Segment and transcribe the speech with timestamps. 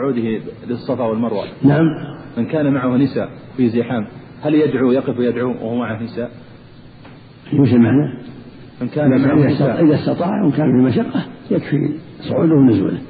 [0.00, 1.44] عوده للصفا والمروة.
[1.62, 1.84] نعم.
[2.36, 4.06] من كان معه نساء في زحام
[4.42, 6.30] هل يدعو يقف ويدعو وهو معه نساء؟
[7.60, 8.18] وش المعنى؟
[8.80, 9.84] من كان معه إذا نساء.
[9.84, 13.00] إذا استطاع وكان في مشقة يكفي صعوده ونزوله.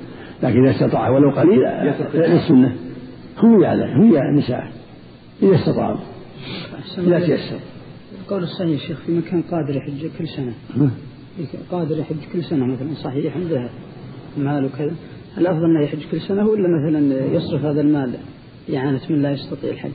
[0.43, 1.61] لكن إذا استطاع ولو قليل
[2.15, 2.77] للسنة
[3.39, 4.73] هو على هو النساء
[5.43, 5.99] إذا استطاعوا
[6.99, 7.59] إذا تيسر.
[8.21, 10.53] القول يا شيخ في مكان قادر يحج كل سنة.
[11.71, 13.69] قادر يحج كل سنة مثلا صحيح عنده
[14.39, 14.95] مال وكذا.
[15.39, 18.15] الأفضل أنه يحج كل سنة ولا مثلا يصرف هذا المال
[18.75, 19.91] إعانة من لا يستطيع الحج.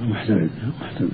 [0.00, 1.08] محتمل محتمل.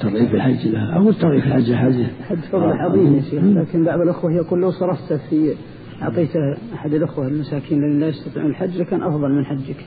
[0.00, 3.84] ترغيب في الحج لها أو الترغيب في الحج حاجة حج فضل عظيم يا شيخ لكن
[3.84, 5.54] بعض الأخوة يقول لو صرفت في
[6.02, 6.40] أعطيته
[6.74, 9.86] أحد الأخوة المساكين الذين لا يستطيعون الحج لكان أفضل من حجك.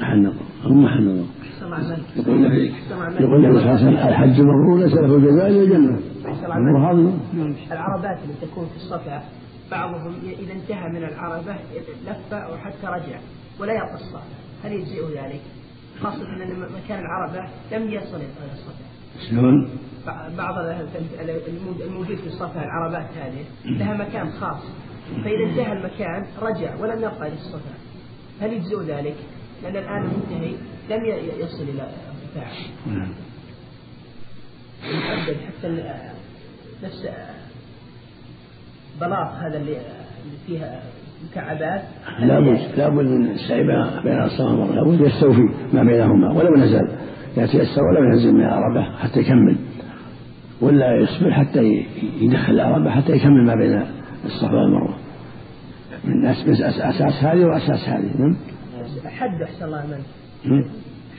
[0.00, 1.24] محل نظر هم محل نظر.
[2.16, 2.72] يقول النبي
[3.20, 5.98] يقول النبي صلى الله عليه وسلم الحج مبرور ليس له جزاء الا الجنة.
[6.26, 9.22] هذه العربات اللي تكون في الصفا
[9.70, 11.56] بعضهم إذا انتهى من العربة
[12.06, 13.18] لف أو حتى رجع
[13.60, 14.22] ولا الصفا
[14.64, 15.40] هل يجزئه ذلك؟
[16.00, 18.84] خاصة أن مكان العربة لم يصل إلى الصفا.
[19.30, 19.70] شلون؟
[20.36, 20.54] بعض
[21.80, 24.62] الموجود في الصفا العربات هذه لها مكان خاص
[25.24, 27.74] فإذا انتهى المكان رجع ولم يبقى إلى الصفا
[28.40, 29.16] هل يجزئ ذلك؟
[29.62, 30.54] لأن الآن المنتهي
[30.90, 31.04] لم
[31.40, 32.52] يصل إلى ارتفاع
[34.82, 35.66] محدد حتى
[36.82, 37.08] نفس
[39.00, 39.76] بلاط هذا اللي
[40.46, 40.82] فيها
[41.30, 41.82] مكعبات.
[42.20, 43.62] لابد لابد من السعي
[44.04, 46.88] بين الصفا والمروه لابد يستوفي ما بينهما ولو نزل
[47.36, 49.56] يتيسر ولو ينزل من العربة حتى يكمل.
[50.60, 51.84] ولا يصبر حتى
[52.20, 53.86] يدخل العربة حتى يكمل ما بين
[54.24, 54.96] الصفا والمروة.
[56.04, 58.10] من أساس هذه وأساس هذه.
[58.18, 58.36] نعم؟
[59.06, 60.66] حد أحسن الله منك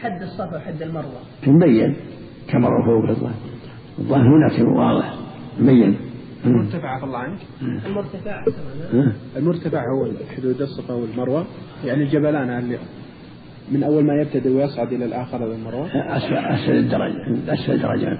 [0.02, 1.22] حد الصفا وحد المروة.
[1.47, 1.95] مبين
[2.47, 3.34] كما فوق الظاهر
[4.00, 5.22] الظاهر هناك واضح.
[5.59, 5.95] مبين
[6.45, 7.39] المرتفع الله عنك
[7.85, 8.43] المرتفع.
[9.37, 11.45] المرتفع هو حدود الصفا والمروة.
[11.85, 12.77] يعني الجبلان اللي
[13.71, 17.11] من أول ما يبتدئ ويصعد إلى الآخر إلى المروه اسفل أسفل الدرج
[17.50, 18.19] أسفل درجات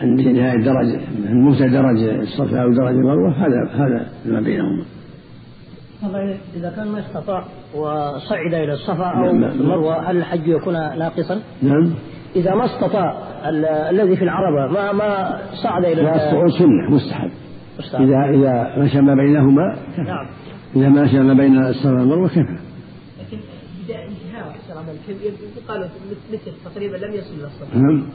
[0.00, 4.84] عند نهاية درج من موسى درج الصفا ودرج المروة هذا هذا ما بينهما.
[6.56, 7.44] إذا كان ما استطاع
[7.74, 11.94] وصعد إلى الصفا أو المروة هل الحج يكون ناقصا؟ نعم.
[12.36, 13.38] إذا ما استطاع
[13.90, 17.30] الذي في العربة ما ما صعد إلى لا الصعود سنة مستحب.
[17.78, 18.02] مستحب.
[18.02, 20.02] إذا إذا مشى ما بينهما كفى.
[20.02, 20.26] نعم.
[20.76, 22.58] إذا مشى ما بين الصفا والمروة كفى.
[23.20, 23.38] لكن
[23.84, 24.84] بداية انتهاء احترام
[25.56, 25.88] يقال
[26.32, 27.78] متر تقريبا لم يصل إلى الصفا.
[27.78, 28.08] نعم.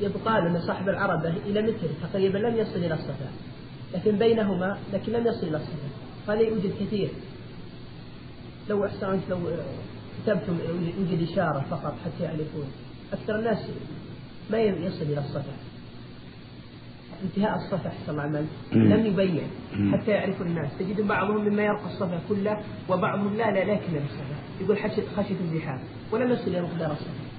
[0.00, 3.28] يقال أن صاحب العربة إلى متر تقريبا لم يصل إلى الصفا.
[3.94, 5.88] لكن بينهما لكن لم يصل إلى الصفا.
[6.28, 7.08] هذا يوجد كثير.
[8.70, 9.38] لو أحسنت لو
[10.26, 10.58] كتبتم
[10.98, 12.64] يوجد إشارة فقط حتى يعرفون.
[13.12, 13.70] أكثر الناس
[14.50, 15.52] ما يصل إلى الصفا
[17.24, 19.42] انتهاء الصفا أحسن الله عمل لم يبين.
[19.92, 20.78] حتى يعرف الناس.
[20.78, 22.56] تجد بعضهم مما يرقى الصفا كله
[22.88, 25.78] وبعضهم لا لا لا يكمل الصفا يقول خشية خشية الزحام.
[26.12, 27.30] ولم يصل إلى مقدار الصفا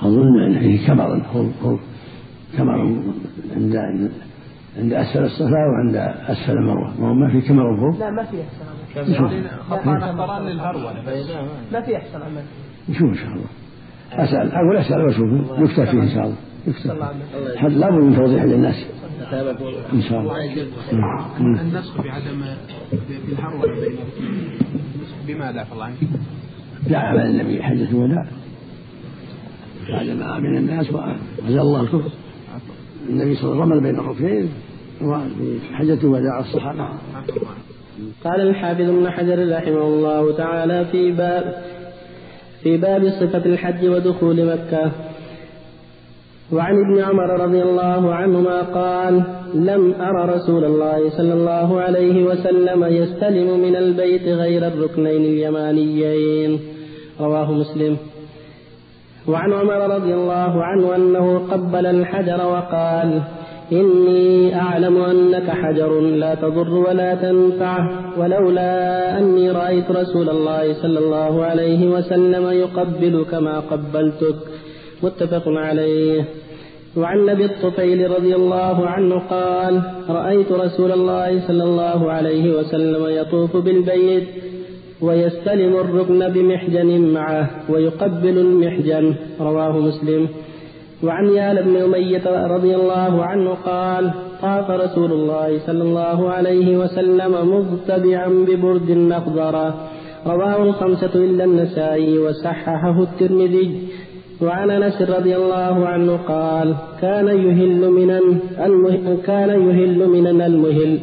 [0.00, 1.78] أظن أن فيه هو هو
[2.56, 3.02] كمر
[3.56, 3.76] عند
[4.76, 5.96] عند أسفل الصفا وعند
[6.28, 8.64] أسفل المروة؟ ما هو ما في كمر فوق لا ما في أحسن.
[9.18, 11.02] عمل خطران للهرولة
[11.72, 12.22] ما في أحسن.
[12.22, 12.42] عمل
[12.88, 13.46] نشوف إن شاء الله.
[14.12, 15.28] أسأل أقول أسأل وأشوف
[15.58, 16.36] يكتب فيه إن شاء الله
[16.66, 18.86] يكتب حد لابد من توضيح للناس.
[19.92, 20.54] إن شاء الله.
[21.40, 22.44] النسخ بعدم
[23.28, 23.96] بالهرولة بين
[25.26, 25.96] بماذا فالله عنك؟
[26.88, 28.26] جعل النبي حجة الوداع
[29.88, 32.10] بعد ما آمن الناس وأزال الله الكفر.
[33.08, 34.48] النبي صلى الله عليه وسلم بين الركنين
[35.02, 36.88] وفي حجة وداع الصحابة.
[38.24, 41.62] قال الحافظ ابن حجر رحمه الله تعالى في باب
[42.66, 44.90] في باب صفة الحج ودخول مكة.
[46.52, 49.22] وعن ابن عمر رضي الله عنهما قال
[49.54, 56.60] لم أر رسول الله صلى الله عليه وسلم يستلم من البيت غير الركنين اليمانيين.
[57.20, 57.96] رواه مسلم.
[59.28, 63.22] وعن عمر رضي الله عنه أنه قبل الحجر وقال
[63.72, 71.44] إني أعلم أنك حجر لا تضر ولا تنفع ولولا أني رأيت رسول الله صلى الله
[71.44, 74.36] عليه وسلم يقبلك ما قبلتك.
[75.02, 76.24] متفق عليه.
[76.96, 83.56] وعن أبي الطفيل رضي الله عنه قال رأيت رسول الله صلى الله عليه وسلم يطوف
[83.56, 84.24] بالبيت
[85.00, 89.14] ويستلم الركن بمحجن معه ويقبل المحجن.
[89.40, 90.28] رواه مسلم.
[91.02, 94.12] وعن يال بن أمية رضي الله عنه قال
[94.42, 99.74] طاف رسول الله صلى الله عليه وسلم مضطبعا ببرد أخضر.
[100.26, 103.88] رواه الخمسة إلا النسائي وصححه الترمذي.
[104.42, 108.10] وعن أنس رضي الله عنه قال كان يهل من
[108.58, 110.98] المهل كان يهل من المهل.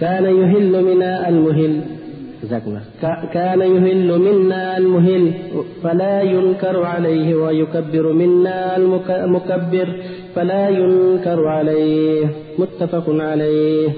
[0.00, 1.80] كان يهل منا المهل.
[3.32, 5.34] كان يهل منا المهل
[5.82, 10.02] فلا ينكر عليه ويكبر منا المكبر
[10.34, 12.30] فلا ينكر عليه.
[12.58, 13.88] متفق عليه.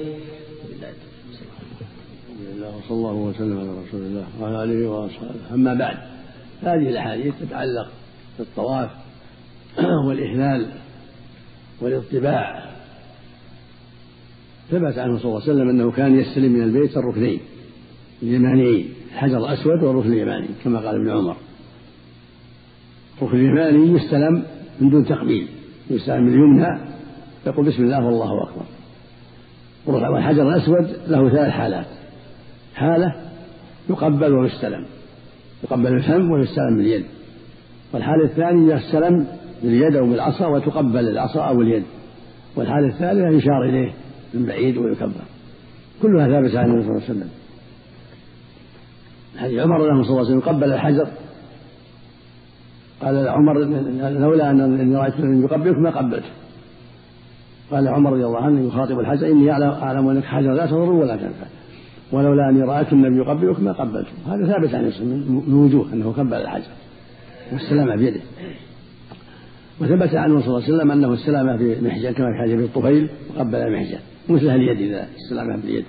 [2.88, 5.54] صلى الله وسلم على رسول الله وعلى آله وأصحابه.
[5.54, 5.96] أما بعد
[6.62, 7.88] هذه الأحاديث تتعلق
[8.38, 8.90] بالطواف
[10.08, 10.66] والإهلال
[11.80, 12.70] والاطباع
[14.70, 17.40] ثبت عنه صلى الله عليه وسلم أنه كان يستلم من البيت الركنين.
[18.22, 21.36] اليمانيين الحجر الأسود والركن اليماني كما قال ابن عمر.
[23.22, 24.44] الركن اليماني يستلم
[24.80, 25.48] من دون تقبيل
[25.90, 26.80] يستلم من اليمنى
[27.46, 28.64] يقول بسم الله والله أكبر.
[29.86, 31.86] والحجر الأسود له ثلاث حالات.
[32.74, 33.14] حالة
[33.90, 34.86] يقبل ويستلم
[35.64, 37.04] يقبل الفم ويستلم باليد
[37.92, 39.26] والحالة الثانية يستلم
[39.62, 41.82] باليد أو بالعصا وتقبل العصا أو اليد.
[42.56, 43.92] والحالة الثالثة يشار إليه
[44.34, 45.24] من بعيد ويكبر.
[46.02, 47.30] كلها ثابتة عن النبي صلى الله عليه وسلم.
[49.36, 51.08] حديث عمر له صلى الله عليه وسلم قبل الحجر.
[53.02, 53.58] قال عمر
[54.18, 56.30] لولا إني رأيت ان يقبلك ما قبلته
[57.70, 61.46] قال عمر رضي الله عنه يخاطب الحجر إني اعلم أنك حجر لا تضر ولا تنفع.
[62.12, 64.92] ولولا أني رأيت النبي يقبلك ما قبلته هذا ثابت عن
[65.46, 66.70] من وجوه أنه قبل الحجر.
[67.52, 68.20] واستلم بيده.
[69.80, 73.98] وثبت عنه صلى الله عليه وسلم أنه استلم بمحجن كما في حديث الطفيل وقبل المحجن
[74.28, 75.84] مثل اليد إذا استلمها باليد.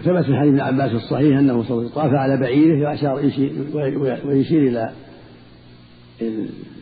[0.00, 3.14] وثبت في حديث ابن عباس الصحيح أنه صلى الله عليه وسلم طاف على بعيره وأشار
[4.26, 4.92] ويشير إلى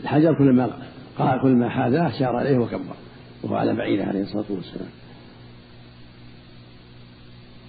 [0.03, 0.71] الحجر كلما
[1.19, 2.97] قال كلما حاذاه أشار عليه وكبر
[3.43, 4.89] وهو على بعيره عليه الصلاة والسلام.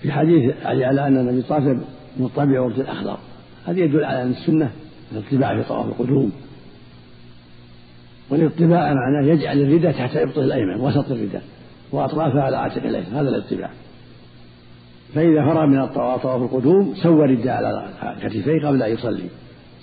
[0.02, 1.78] في حديث علي على أن النبي طاف
[2.18, 3.18] مطبع ورد الأخضر
[3.66, 4.72] هذا يدل على أن السنة
[5.12, 6.32] الاطباع في طواف القدوم.
[8.30, 11.44] والاطباع معناه يجعل الرداء تحت إبطه الأيمن وسط الرداء
[11.92, 13.72] وأطرافها على عاتق الأيمن هذا الاطباع
[15.16, 17.90] فإذا فرغ من الطواف طواف القدوم سوى الرداء على
[18.22, 19.30] كتفيه قبل أن يصلي.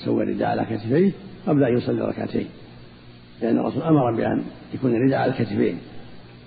[0.05, 1.13] سوى الرداء على كتفيه
[1.47, 2.47] قبل أن يصلي ركعتين.
[3.43, 4.43] لأن الرسول أمر بأن
[4.75, 5.79] يكون الرداء على الكتفين.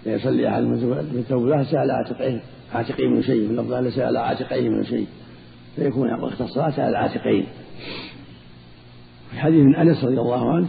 [0.04, 2.42] فيصلي أحد من ثوب لا على عاتقيه
[2.74, 3.50] عاتقين من شيء.
[3.50, 5.08] من لفظ ليس على عاتقين من شيء.
[5.76, 7.46] فيكون وقت الصلاة على العاتقين.
[9.32, 10.68] في حديث من أنس رضي الله عنه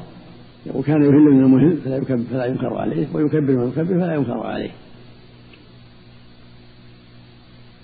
[0.66, 4.46] يقول كان يهل من المهل فلا يكبر فلا ينكر عليه ويكبر من يكبر فلا ينكر
[4.46, 4.70] عليه.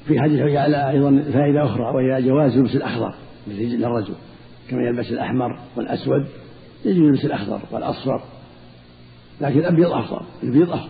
[0.06, 3.14] في حديث على أيضا فائدة أخرى وهي جواز لبس الأخضر
[3.46, 4.14] للرجل
[4.68, 6.26] كما يلبس الأحمر والأسود
[6.84, 8.22] يجوز يلبس الأخضر والأصفر
[9.40, 10.88] لكن الأبيض أفضل البيض أفضل.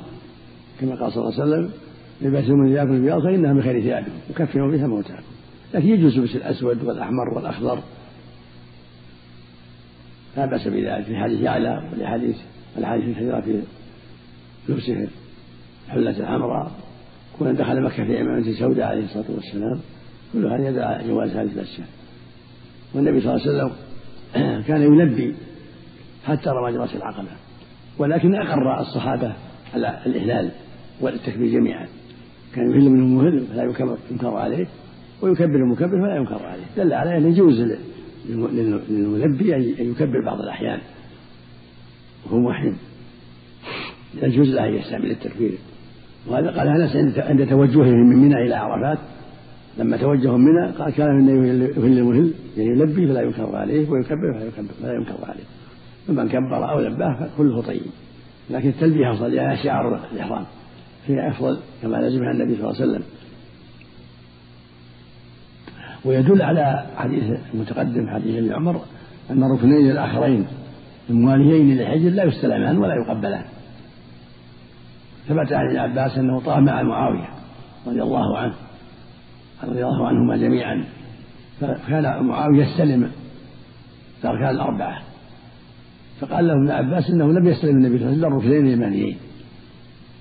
[0.81, 1.71] كما قال صلى الله عليه وسلم
[2.21, 5.23] لباسهم من ثيابكم البياض فإنها من خير ثيابكم وكفنوا بها موتاكم
[5.75, 7.79] لكن يجوز لبس الأسود والأحمر والأخضر.
[10.37, 12.37] لا بأس بذلك في حديث يعلى ولحديث
[12.79, 13.63] الحديث الكثيرة في
[14.69, 15.09] لبسه
[15.87, 16.73] الحلة الحمراء
[17.39, 19.81] كون دخل مكة في عمامة سوداء عليه الصلاة والسلام
[20.33, 21.89] كل هذا يدل على جواز هذه الأشياء.
[22.95, 23.73] والنبي صلى الله عليه وسلم
[24.69, 25.35] كان يلبي
[26.25, 27.29] حتى رمى جرس العقبة.
[27.99, 29.33] ولكن أقر الصحابة
[29.75, 30.51] على الإهلال
[31.01, 31.89] والتكبير جميعا.
[32.55, 33.63] كان يهل منه مهل فلا
[34.11, 34.67] ينكر عليه
[35.23, 36.65] ويكبر المكبر فلا ينكر عليه.
[36.77, 37.73] دل على أنه يجوز
[38.29, 40.81] للملبي أن يكبر بعض الأحيان.
[42.27, 42.77] وهو محرم
[44.23, 45.59] يجوز له أن يستعمل التكبير.
[46.29, 48.99] وهذا قال أنس عند توجههم من منى إلى عرفات.
[49.79, 54.45] لما توجهوا منى قال كان من يهل المهل يعني يلبي فلا ينكر عليه ويكبر فلا
[54.45, 55.45] يكبر فلا ينكر عليه.
[56.07, 57.83] فمن كبر أو لباه فكله طيب.
[58.51, 60.45] لكن التلبية أفضل لها شعار الإحرام.
[61.07, 63.03] فيها أفضل كما لزمها النبي صلى الله عليه وسلم.
[66.05, 68.81] ويدل على حديث المتقدم حديث ابن عمر
[69.31, 70.47] أن الركنين الآخرين
[71.11, 73.45] المواليين للحجر لا يستلمان ولا يقبلان.
[75.29, 77.29] ثبت عن ابن عباس أنه طاف مع معاوية
[77.87, 78.55] رضي الله عنه
[79.63, 80.85] رضي الله عنهما جميعا.
[81.61, 83.11] فكان معاوية يستلم
[84.25, 85.03] الأركان الأربعة.
[86.21, 89.17] فقال له ابن عباس إنه لم يستلم النبي صلى الله عليه وسلم الركنين اليمانيين.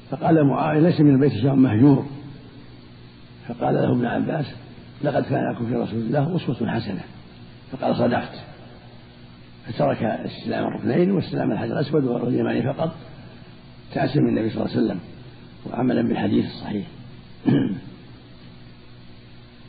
[0.09, 2.05] فقال معاوية ليس من البيت شيء مهجور.
[3.47, 4.45] فقال له ابن عباس
[5.03, 7.01] لقد كان لكم في رسول الله أسوة حسنة.
[7.71, 8.43] فقال صدقت.
[9.67, 12.91] فترك استلام الركنين واستلام الحجر الأسود واليماني فقط.
[13.93, 14.99] تأسيا من النبي صلى الله عليه وسلم
[15.69, 16.87] وعملا بالحديث الصحيح.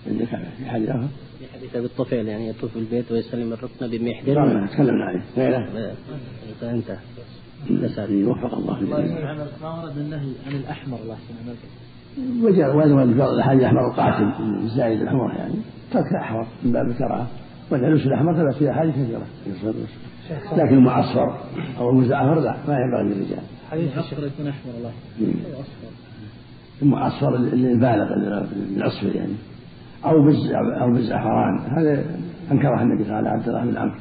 [0.07, 0.27] عندك
[0.59, 3.87] في حديث آخر؟ في حديث أبي الطفيل يعني يطوف البيت ويسلم الركن
[4.35, 5.23] نعم تكلمنا عليه.
[6.63, 6.99] لا انتهى
[8.25, 11.59] وفق الله الله ما ورد النهي عن الأحمر الله يحسن عملك
[12.43, 15.55] وجد الحاجة الأحمر القاتل الزايد الحمر يعني.
[15.93, 17.27] ترك الأحمر من باب الكراهة.
[17.71, 19.27] واللبس الأحمر ثبت فيها أحاديث كثيرة.
[20.53, 21.39] لكن المعصفر
[21.79, 23.45] أو المزعفر لا ما ينبغي للرجال.
[23.71, 24.93] حديث الشيخ يكون أحمر الله
[26.83, 28.09] المعصفر البالغ
[28.77, 29.35] العصفر يعني.
[30.05, 30.51] أو بز
[30.81, 32.05] أو بالزعفران هذا
[32.53, 34.01] أنكره النبي صلى الله عليه وسلم عبد الله بن عمرو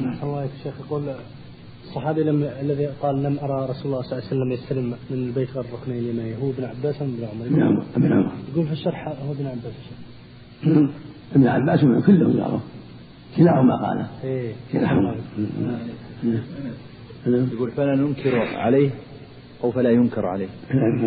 [0.00, 0.14] نعم.
[0.22, 1.02] الله الشيخ يقول
[1.84, 5.50] الصحابي لم الذي قال لم أرى رسول الله صلى الله عليه وسلم يستلم من البيت
[5.50, 8.32] غير الركنين اليماني هو ابن عباس ام ابن عمر؟ نعم ابن عمر.
[8.52, 9.72] يقول في الشرح هو ابن عباس؟
[11.34, 12.60] ابن عباس كلهم قالوا
[13.36, 14.06] كلاهما قال.
[14.24, 14.52] إيه.
[14.72, 15.16] كلاهما.
[17.26, 18.90] يقول فلا ننكر عليه
[19.64, 20.48] أو فلا ينكر عليه.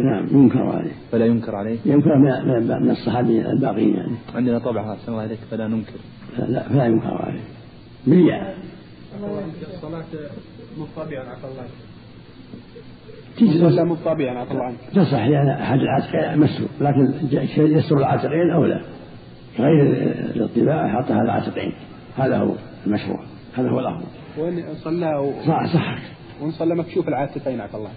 [0.04, 0.92] نعم ينكر عليه.
[1.12, 1.78] فلا ينكر عليه.
[1.86, 4.16] ينكر من من الصحابي الباقيين يعني.
[4.36, 6.00] عندنا طبعها أحسن الله عليك فلا ننكر.
[6.38, 7.44] لا فلا ينكر عليه.
[8.08, 8.58] بالياء
[9.74, 10.06] الصلاة
[10.78, 11.66] مطابعا عفى الله
[13.38, 17.14] تجي ولا مطابعا عفى الله عنك تصح لأن أحد العاتقين مسلوب لكن
[17.58, 18.82] يسر العاتقين أولى
[19.60, 19.82] غير
[20.36, 21.74] الاطباع حطها على العاتقين
[22.18, 22.54] هذا هو
[22.88, 23.20] المشروع
[23.54, 24.06] هذا هو الأفضل
[24.38, 26.00] وإن صلى صح صح.
[26.42, 27.92] وإن صلى مكشوف العاتقين عفى الله؟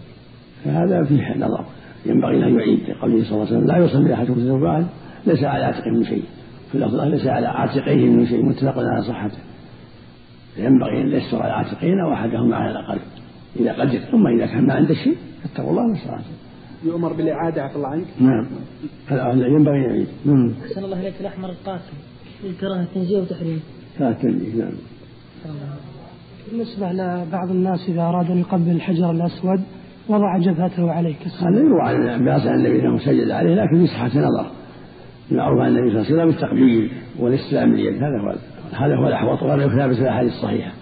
[0.65, 1.65] فهذا فيه نظر
[2.07, 4.87] ينبغي أن يعيد قوله صلى الله عليه وسلم لا يصلي أحدكم في واحد
[5.27, 6.25] ليس على عاتقه من شيء.
[6.73, 9.39] في اللفظ ليس على عاتقيه من شيء متفق على صحته.
[10.57, 13.01] ينبغي أن يستر على عاتقين أو أحدهما على الأقل.
[13.61, 16.23] إذا قدر ثم إذا كان ما عنده شيء فاتقوا الله والصلاة
[16.85, 18.07] يؤمر بالإعادة عفى الله عنك.
[18.21, 18.47] نعم.
[19.07, 20.09] هذا ينبغي أن يعيد.
[20.25, 21.97] نعم أحسن الله إليك الأحمر القاسم.
[22.45, 23.63] الكراهة تنزيه وتحريم.
[24.01, 24.73] لا تنزيه نعم
[26.51, 29.61] بالنسبة لبعض الناس إذا أراد أن يقبل الحجر الأسود
[30.09, 34.07] وضع جبهته عليه هذا يروى عن عباس عن النبي انه سجد عليه لكن في صحة
[34.09, 34.51] نظر
[35.31, 38.37] معروف عن النبي صلى الله عليه وسلم التقبيل والاستلام اليد هذا هو
[38.73, 40.73] هذا هو الأحوط وهذا ثابت في الأحاديث الصحيحة.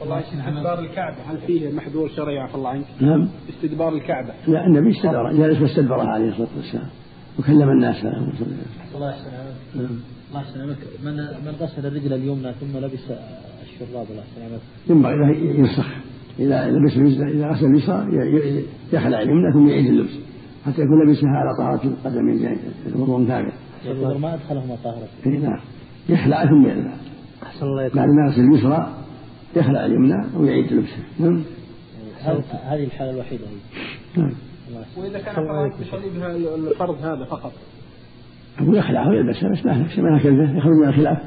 [0.00, 3.28] استدبار الكعبة هل فيه محذور شرعي عفى الله عنك؟ نعم.
[3.48, 4.32] استدبار الكعبة.
[4.46, 6.88] لا النبي استدبر جالس واستدبرها عليه الصلاة والسلام
[7.38, 8.04] وكلم الناس
[8.94, 9.30] الله يحسن
[9.74, 9.86] نعم.
[10.28, 10.60] الله يحسن
[11.04, 13.04] من من غسل الرجل اليمنى ثم لبس
[13.62, 14.58] الشراب الله يحسن
[14.90, 15.28] ينبغي له
[15.58, 15.86] ينسخ
[16.38, 18.06] إذا لبس إذا غسل اليسرى
[18.92, 20.12] يخلع اليمنى ثم يعيد اللبس
[20.66, 23.52] حتى يكون لبسها على طهارة القدمين الوضوء ثابت.
[24.20, 25.08] ما أدخلهما طاهرة.
[25.26, 25.60] نعم
[26.08, 26.96] يخلع ثم يخلع.
[27.42, 28.94] أحسن الله بعد ما يغسل اليسرى
[29.56, 30.96] يخلع اليمنى ويعيد لبسه.
[31.18, 31.42] نعم.
[32.64, 34.22] هذه الحالة الوحيدة هي.
[34.22, 34.32] نعم.
[34.96, 37.52] وإذا كان يصلي بها الفرض هذا فقط.
[38.58, 41.18] أبو يخلعه ويلبسها بس ما ما كلفه يخرج من الخلاف.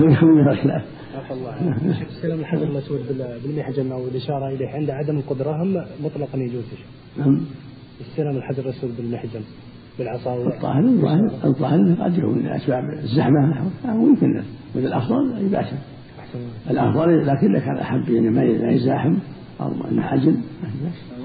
[0.00, 0.82] يخرج من الخلاف.
[2.10, 3.00] استلم الحجر الاسود
[3.44, 4.68] بالمحجن أو الاشاره إليه.
[4.68, 6.64] عند عدم القدره هم مطلقا يجوز.
[7.18, 7.40] نعم.
[8.00, 9.40] استلم الحجر الاسود بالمحجن
[9.98, 14.42] بالعصا الظاهر الظاهر الظاهر قد يكون أسباب الزحمة ممكن.
[14.74, 15.76] والافضل يباشر.
[16.70, 19.14] الافضل لكن لك على أحب يعني ما يزاحم.
[19.60, 20.36] أو المحاجن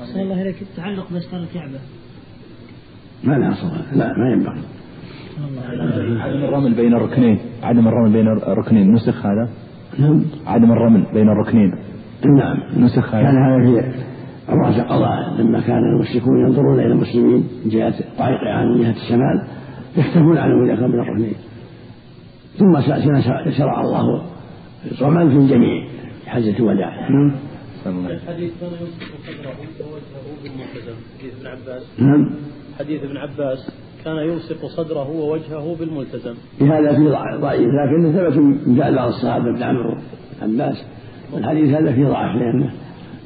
[0.02, 1.80] أحسن الله إليك التعلق بأستار الكعبة
[3.24, 3.96] ما لها صلاة.
[3.96, 4.62] لا ما ينبغي.
[6.22, 7.40] عدم الرمل بين الركنين.
[7.64, 8.94] عدم الرمل بين الركنين.
[8.94, 9.50] نسخ هذا؟
[10.00, 10.24] نعم.
[10.48, 11.76] عدم الرمل بين الركنين.
[12.38, 12.58] نعم.
[12.78, 13.24] نسخ هذا.
[13.24, 13.92] كان هذا في
[14.50, 15.42] عمرة القضاء.
[15.42, 19.48] لما كان المشركون ينظرون إلى المسلمين من جهة طريق عن من جهة الشمال
[19.98, 21.36] يختفون عنهم إذا كان بين الركنين.
[22.58, 22.82] ثم
[23.58, 24.22] شرع الله
[24.92, 25.88] الرمل في الجميع
[26.26, 27.10] حجة الوداع.
[27.10, 27.36] نعم.
[27.88, 31.84] الحديث كان يمسك صدره ووجهه بالملتزم حديث ابن عباس.
[32.00, 32.30] نعم.
[32.80, 33.72] حديث ابن عباس.
[34.06, 36.34] كان يلصق صدره ووجهه بالملتزم.
[36.62, 39.98] هذا فيه ضعيف لكنه ثبت من بعض الصحابة ابن عمرو
[40.42, 40.86] عباس.
[41.34, 42.72] والحديث هذا فيه ضعف لأنه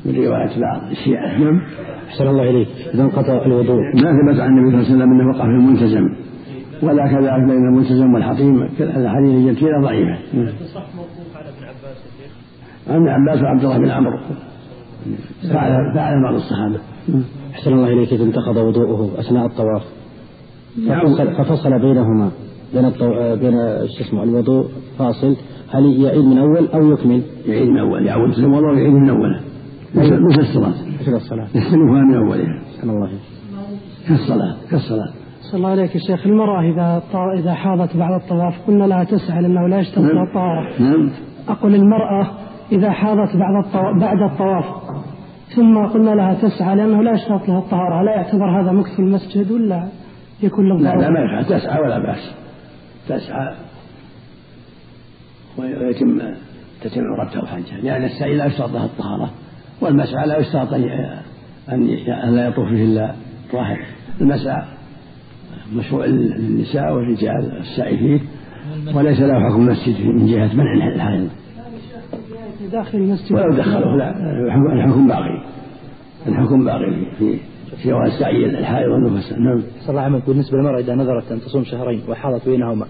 [0.06, 1.38] من رواية بعض الشيعة.
[1.38, 1.62] نعم.
[2.08, 2.68] أحسن الله إليك.
[2.94, 3.82] إذا انقطع الوضوء.
[3.96, 6.06] ما ثبت عن النبي صلى الله عليه وسلم أنه وقف في الملتزم.
[6.84, 10.18] ولا كذلك بين الملتزم والحطيم الاحاديث اللي كثيره ضعيفه
[10.76, 12.32] صح موقوف على ابن عباس يا شيخ.
[12.88, 14.20] ابن عباس وعبد الله بن عمرو.
[15.54, 16.80] فعل فعل بعض الصحابة.
[17.54, 19.84] أحسن الله إليك إذا انتقض وضوءه أثناء الطواف.
[20.88, 22.32] ففصل, ففصل بينهما
[22.74, 23.36] بين الطو...
[23.36, 23.54] بين
[23.88, 24.66] شو اسمه الوضوء
[25.00, 25.36] فاصل.
[25.72, 29.42] هل يعيد من أول أو يكمل؟ يعيد من أول يعود في الوضوء ويعيد من أوله.
[29.96, 30.74] مثل الصلاة.
[31.02, 31.48] مثل الصلاة.
[31.56, 33.10] يستلمها من أولها أحسن الله
[34.08, 35.14] كالصلاة كالصلاة.
[35.42, 36.26] صلى الله عليك يا شيخ.
[36.28, 37.04] المرأة إذا
[37.40, 41.10] إذا حاضت بعد الطواف قلنا لها تسعى لأنه لا يشترط لها الطهارة نعم.
[41.50, 42.32] أقول المرأة
[42.72, 44.66] إذا حاضت بعد الطواف بعد الطواف
[45.56, 49.52] ثم قلنا لها تسعى لأنه لا يشترط لها الطهارة لا يعتبر هذا مكث في المسجد
[49.52, 49.88] ولا
[50.44, 52.34] يكون له لا لا ما يفعل تسعى ولا بأس.
[53.08, 53.56] تسعى
[55.58, 56.22] ويتم
[56.82, 59.32] تتم عمرته وحجها لأن السعي لا يشترط لها الطهارة
[59.82, 63.16] والمسعى لا يشترط أن لا يطوف فيه إلا
[63.52, 63.86] طاهر.
[64.22, 64.66] المسعى
[65.76, 68.20] مشروع للنساء والرجال السعي فيه
[68.96, 71.30] وليس له حكم المسجد من جهة منع الحائض.
[72.72, 73.32] داخل المسجد.
[73.34, 74.10] ولو دخلوه لا
[74.74, 75.44] الحكم باقي.
[76.28, 77.40] الحكم باقي في
[77.78, 79.64] في جواز سعي الحائض والنفساء نعم.
[79.80, 82.86] صلى الله عليه بالنسبة للمرأة إذا نذرت أن تصوم شهرين وحاضت بينهما.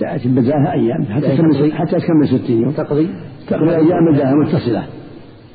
[0.00, 3.08] تأتي بدالها أيام حتى تكمل حتى تكمل 60 يوم تقضي؟
[3.48, 4.86] تقضي أيام بدالها متصلة.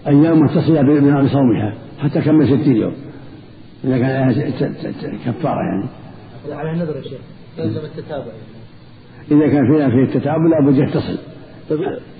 [0.07, 0.81] أيام متصلة
[1.21, 2.93] بصومها حتى تكمل 60 يوم
[3.83, 4.51] إذا كان عليها
[5.25, 5.89] كفارة يعني.
[6.51, 7.19] على النذر يا شيخ.
[7.57, 8.31] يلزم التتابع
[9.31, 11.32] إذا كان فيها في التتابع لابد يتصل.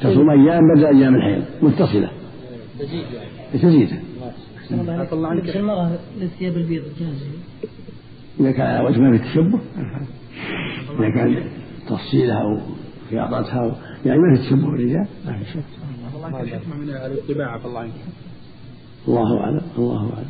[0.02, 2.12] تصوم أيام بدل أيام الحيض متصلة.
[2.80, 3.62] تزيد يعني.
[3.64, 3.90] تزيد.
[5.14, 7.26] الله عنك المرأة للثياب البيض جاهزة
[8.40, 9.60] إذا كان على وجه ما في تشبه
[11.00, 11.44] إذا كان
[11.90, 12.58] تفصيلها أو
[13.10, 15.64] خياطتها يعني ما في تشبه الرجال ما في شك.
[16.24, 17.92] والله الحكمة من الطباعة الله عنك
[19.08, 20.28] الله أعلم الله أعلم.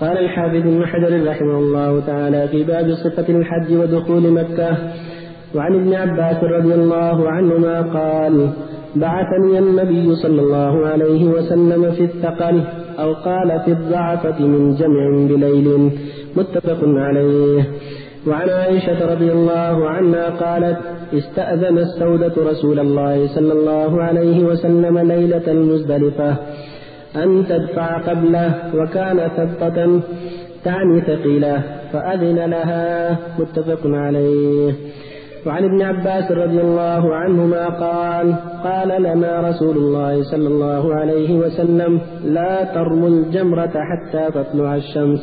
[0.00, 4.92] قال الحافظ ابن حجر رحمه الله تعالى في باب صفة الحج ودخول مكة.
[5.54, 8.50] وعن ابن عباس رضي الله عنهما قال
[8.96, 12.62] بعثني النبي صلى الله عليه وسلم في الثقل
[12.98, 15.90] أو قال في الضعفة من جمع بليل.
[16.36, 17.64] متفق عليه.
[18.26, 20.78] وعن عائشة رضي الله عنها قالت
[21.14, 26.36] استأذن السودة رسول الله صلى الله عليه وسلم ليلة المزدلفة
[27.16, 30.00] أن تدفع قبله وكان ثبطة
[30.64, 31.62] تعني ثقيلة
[31.92, 33.18] فأذن لها.
[33.38, 34.72] متفق عليه.
[35.46, 38.34] وعن ابن عباس رضي الله عنهما قال
[38.64, 45.20] قال لنا رسول الله صلى الله عليه وسلم لا ترموا الجمرة حتى تطلع الشمس.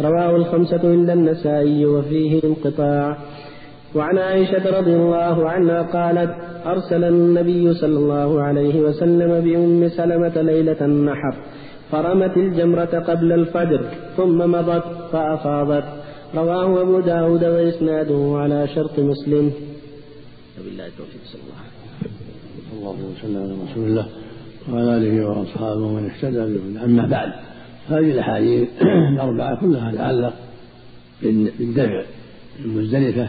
[0.00, 3.16] رواه الخمسة إلا النسائي وفيه انقطاع.
[3.94, 6.30] وعن عائشة رضي الله عنها قالت
[6.66, 11.34] أرسل النبي صلى الله عليه وسلم بأم سلمة ليلة النحر
[11.92, 13.80] فرمت الجمرة قبل الفجر
[14.16, 15.84] ثم مضت فأفاضت.
[16.34, 19.52] رواه أبو داود وإسناده على شرط مسلم.
[20.60, 21.70] وبالله التوفيق صلى الله عليه
[22.00, 22.78] وسلم.
[22.78, 24.06] اللهم صل على رسول الله
[24.68, 26.84] وعلى آله وأصحابه ومن اهتدى بهداه.
[26.84, 27.32] أما بعد
[27.88, 28.68] هذه الأحاديث
[29.14, 30.34] الأربعة كلها تتعلق
[31.22, 32.02] بالدفع
[32.64, 33.28] المزدلفة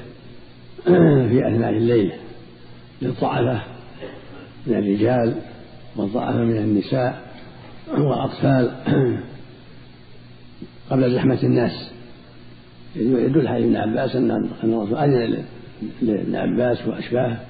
[1.29, 2.11] في أثناء الليل
[3.01, 3.61] للضعفة
[4.67, 5.35] من الرجال
[5.95, 7.21] والضعفة من النساء
[7.91, 8.71] والأطفال
[10.91, 11.90] قبل زحمة الناس.
[12.95, 15.43] يدل حديث إبن عباس أن أن الرسول أذن
[16.01, 17.41] لابن عباس وأشباهه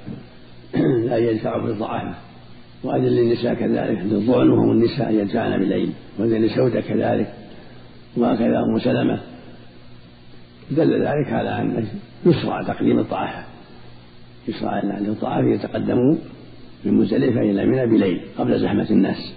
[1.17, 2.15] أن يدفعوا في الضعفاء
[2.83, 7.33] وأذن للنساء كذلك للظعن وهم النساء أن يدفعن بالليل وأذن لسودة كذلك
[8.17, 9.19] وهكذا أم سلمة.
[10.71, 11.87] دل ذلك على أن
[12.25, 13.45] يشرع تقديم الضعفاء
[14.47, 16.15] يشرع أن الضعفاء يتقدموا
[16.85, 19.33] من مزدلفة إلى منى بليل قبل زحمة الناس.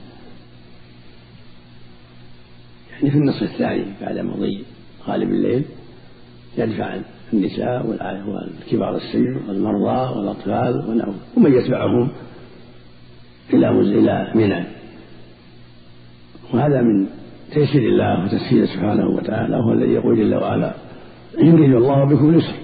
[2.92, 4.64] يعني في النصف الثاني بعد مضي
[5.06, 5.64] غالب الليل
[6.58, 6.96] يدفع
[7.32, 12.08] النساء والكبار السن والمرضى والأطفال ونحوهم ومن يتبعهم
[13.52, 14.64] إلى إلى منى.
[16.54, 17.06] وهذا من
[17.52, 20.74] تيسير الله وتسهيله سبحانه وتعالى هو الذي يقول جل وعلا
[21.38, 22.54] يريد الله بكم اليسر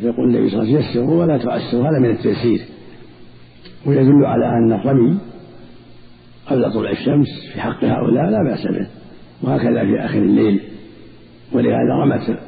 [0.00, 1.82] يقول النبي صلى الله عليه وسلم يسروا ولا تعسروا.
[1.82, 2.60] هذا من التيسير.
[3.86, 5.18] ويدل على أن الرمي
[6.46, 8.86] قبل طلوع الشمس في حق هؤلاء لا بأس به
[9.42, 10.60] وهكذا في آخر الليل.
[11.52, 12.38] ولهذا رمت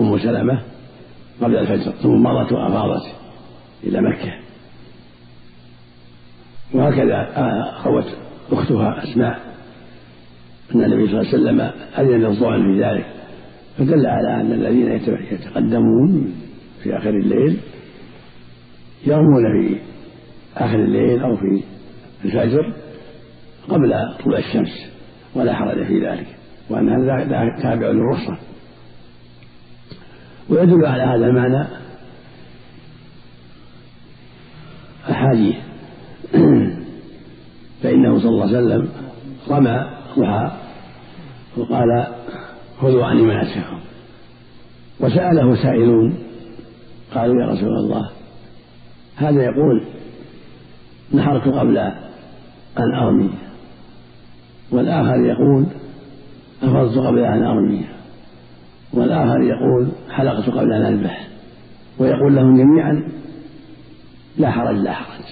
[0.00, 0.62] أم سلمة
[1.40, 3.14] قبل الفجر ثم مضت وأفاضت
[3.84, 4.32] إلى مكة.
[6.74, 7.28] وهكذا
[7.86, 8.16] روت
[8.52, 9.40] أختها أسماء
[10.74, 11.60] أن النبي صلى الله عليه وسلم
[11.98, 13.06] أذن للظعن في ذلك.
[13.78, 16.34] فدل على أن الذين يتقدمون
[16.82, 17.60] في آخر الليل
[19.06, 19.80] يرمون في
[20.56, 21.62] آخر الليل أو في
[22.24, 22.74] الفجر
[23.68, 24.92] قبل طلوع الشمس
[25.34, 26.26] ولا حرج في ذلك
[26.70, 28.38] وأن هذا تابع للرخصة.
[30.50, 31.66] ويدل على هذا المعنى
[35.10, 35.56] أحاديث.
[37.82, 38.88] فإنه صلى الله عليه وسلم
[39.48, 40.50] رمى ضحى
[41.56, 42.06] وقال
[42.80, 43.80] خذوا عني مناسككم
[45.00, 46.14] وسأله سائلون
[47.14, 48.10] قالوا يا رسول الله
[49.16, 49.84] هذا يقول
[51.14, 51.78] نحرت قبل
[52.78, 53.30] أن أرمي
[54.70, 55.66] والآخر يقول
[56.62, 57.86] أفضت قبل أن أرمي.
[58.92, 61.28] والآخر يقول حلقت قبل أن أذبح
[61.98, 63.08] ويقول لهم جميعا
[64.38, 65.24] لا حرج لا حرج.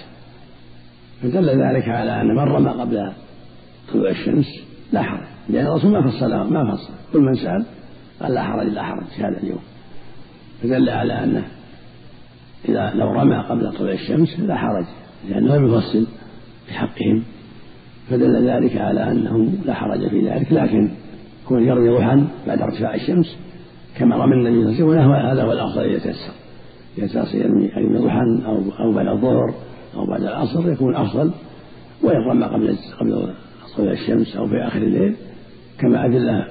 [1.21, 3.11] فدل ذلك على أن من رمى قبل
[3.93, 4.45] طلوع الشمس
[4.93, 6.93] لا حرج لأن الرسول ما فصل ما فصل.
[7.13, 7.65] كل من سأل
[8.21, 9.61] قال لا حرج لا حرج في هذا اليوم.
[10.63, 11.43] فدل على أنه
[12.69, 14.85] إذا لو رمى قبل طلوع الشمس لا حرج
[15.29, 16.07] لأنه لم يفصل
[16.67, 17.23] في حقهم
[18.09, 20.89] فدل ذلك على أنه لا حرج في ذلك لكن
[21.47, 23.37] كون يرمي ضحى بعد ارتفاع الشمس
[23.99, 26.33] كما رمى الله عليه وسلم هذا هو الأفضل يتيسر
[26.97, 29.53] يتيسر يرمي ضحى أو أو بعد الظهر
[29.95, 31.31] أو بعد العصر يكون أفضل
[32.03, 33.33] وإن رمى قبل قبل
[33.77, 35.15] طلوع الشمس أو في آخر الليل
[35.79, 36.43] كما أدل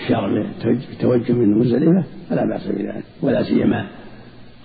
[0.00, 0.28] الشرع
[0.64, 3.86] بالتوجه من مزدلفة فلا بأس بذلك ولا سيما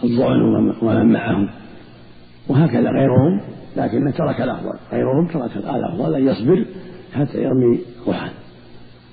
[0.04, 0.41] الظعن
[0.82, 1.50] ومن معهم.
[2.48, 3.41] وهكذا غيرهم
[3.78, 6.65] لكن ترك الأفضل غيرهم ترك الأفضل أن يصبر
[7.13, 8.30] حتى يرمي ضحى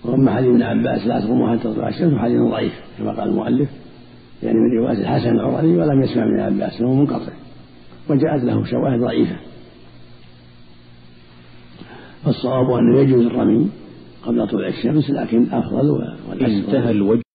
[0.05, 3.69] وأما حديث ابن عباس لا تقوموا حتى تطلع الشمس حديث ضعيف كما قال المؤلف
[4.43, 7.33] يعني من رواية الحسن العرني ولم يسمع من عباس فهو منقطع.
[8.11, 9.37] وجاءت له شواهد ضعيفة.
[12.25, 13.71] فالصواب أنه يجوز الرمي
[14.23, 15.91] قبل طلوع الشمس لكن أفضل
[16.29, 16.45] والأسفل.
[16.45, 17.28] انتهى الوجه.